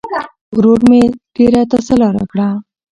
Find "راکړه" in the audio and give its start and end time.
2.15-2.47